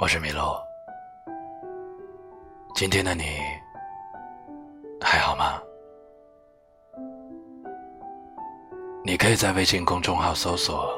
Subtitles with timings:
[0.00, 0.58] 我是米洛。
[2.74, 3.22] 今天的你
[4.98, 5.60] 还好吗？
[9.04, 10.90] 你可以在微信公众号搜索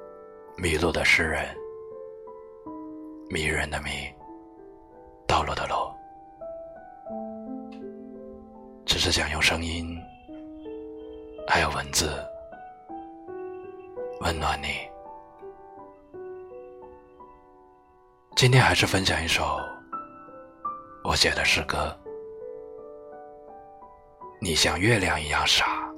[0.56, 1.44] “迷路的诗人”，
[3.28, 3.90] 迷人的迷，
[5.26, 5.74] 道路的路。
[8.86, 9.94] 只是想用声音，
[11.46, 12.08] 还有文字，
[14.22, 14.68] 温暖你。
[18.38, 19.58] 今天还是分享一首
[21.02, 21.92] 我写的诗歌。
[24.40, 25.92] 你像月亮一样傻，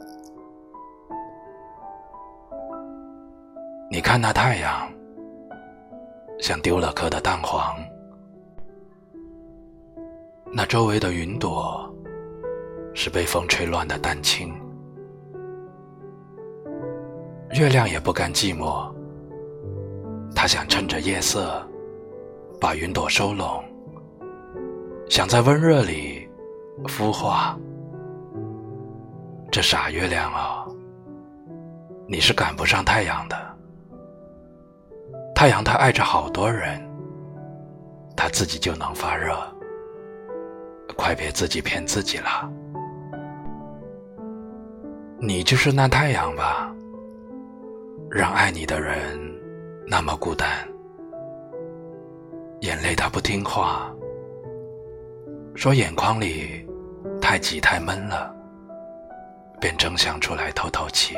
[3.90, 4.90] 你看那太阳，
[6.38, 7.76] 像丢了壳的蛋黄，
[10.50, 11.94] 那周围的云朵
[12.94, 14.50] 是被风吹乱的蛋清，
[17.50, 18.90] 月亮也不甘寂寞，
[20.34, 21.62] 它想趁着夜色。
[22.60, 23.64] 把云朵收拢，
[25.08, 26.28] 想在温热里
[26.84, 27.58] 孵化。
[29.50, 30.66] 这傻月亮啊，
[32.06, 33.36] 你是赶不上太阳的。
[35.34, 36.78] 太阳它爱着好多人，
[38.14, 39.34] 它自己就能发热。
[40.96, 42.52] 快别自己骗自己了，
[45.18, 46.70] 你就是那太阳吧，
[48.10, 49.18] 让爱你的人
[49.86, 50.46] 那么孤单。
[52.60, 53.90] 眼泪它不听话，
[55.54, 56.68] 说眼眶里
[57.18, 58.34] 太挤太闷了，
[59.58, 61.16] 便争相出来透透气。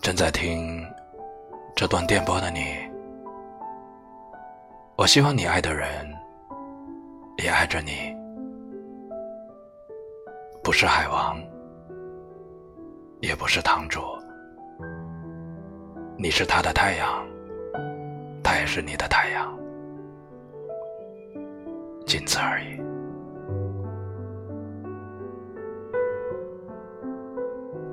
[0.00, 0.82] 正在听
[1.76, 2.74] 这段电波的你，
[4.96, 6.10] 我希望你爱的人
[7.36, 8.16] 也爱着你，
[10.64, 11.38] 不是海王。
[13.20, 14.00] 也不是堂主，
[16.16, 17.26] 你是他的太阳，
[18.44, 19.58] 他也是你的太阳，
[22.06, 22.87] 仅此而已。